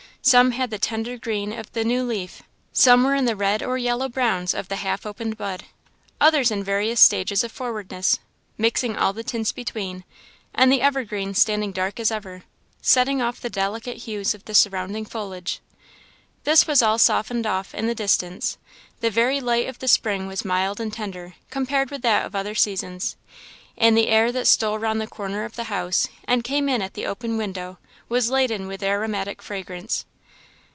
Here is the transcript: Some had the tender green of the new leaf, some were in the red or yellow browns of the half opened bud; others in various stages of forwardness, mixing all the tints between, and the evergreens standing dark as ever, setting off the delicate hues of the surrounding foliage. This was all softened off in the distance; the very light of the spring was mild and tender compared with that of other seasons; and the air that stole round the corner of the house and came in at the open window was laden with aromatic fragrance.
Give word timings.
Some 0.23 0.51
had 0.51 0.69
the 0.69 0.77
tender 0.77 1.17
green 1.17 1.51
of 1.51 1.73
the 1.73 1.83
new 1.83 2.03
leaf, 2.03 2.43
some 2.71 3.03
were 3.03 3.15
in 3.15 3.25
the 3.25 3.35
red 3.35 3.63
or 3.63 3.79
yellow 3.79 4.07
browns 4.07 4.53
of 4.53 4.67
the 4.67 4.75
half 4.75 5.03
opened 5.03 5.35
bud; 5.35 5.63
others 6.21 6.51
in 6.51 6.63
various 6.63 6.99
stages 6.99 7.43
of 7.43 7.51
forwardness, 7.51 8.19
mixing 8.55 8.95
all 8.95 9.13
the 9.13 9.23
tints 9.23 9.51
between, 9.51 10.03
and 10.53 10.71
the 10.71 10.79
evergreens 10.83 11.41
standing 11.41 11.71
dark 11.71 11.99
as 11.99 12.11
ever, 12.11 12.43
setting 12.83 13.19
off 13.19 13.41
the 13.41 13.49
delicate 13.49 13.97
hues 13.97 14.35
of 14.35 14.45
the 14.45 14.53
surrounding 14.53 15.05
foliage. 15.05 15.59
This 16.43 16.67
was 16.67 16.83
all 16.83 16.99
softened 16.99 17.47
off 17.47 17.73
in 17.73 17.87
the 17.87 17.95
distance; 17.95 18.59
the 18.99 19.09
very 19.09 19.41
light 19.41 19.67
of 19.67 19.79
the 19.79 19.87
spring 19.87 20.27
was 20.27 20.45
mild 20.45 20.79
and 20.79 20.93
tender 20.93 21.33
compared 21.49 21.89
with 21.89 22.03
that 22.03 22.27
of 22.27 22.35
other 22.35 22.53
seasons; 22.53 23.15
and 23.75 23.97
the 23.97 24.07
air 24.09 24.31
that 24.31 24.45
stole 24.45 24.77
round 24.77 25.01
the 25.01 25.07
corner 25.07 25.45
of 25.45 25.55
the 25.55 25.63
house 25.63 26.07
and 26.25 26.43
came 26.43 26.69
in 26.69 26.83
at 26.83 26.93
the 26.93 27.07
open 27.07 27.37
window 27.37 27.79
was 28.07 28.29
laden 28.29 28.67
with 28.67 28.83
aromatic 28.83 29.41
fragrance. 29.41 30.05